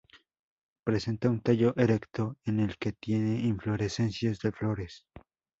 Presenta 0.83 1.29
un 1.29 1.41
tallo 1.41 1.75
erecto 1.77 2.35
en 2.45 2.59
el 2.59 2.75
que 2.79 2.91
tiene 2.93 3.39
inflorescencias 3.41 4.39
de 4.39 4.51
flores. 4.51 5.05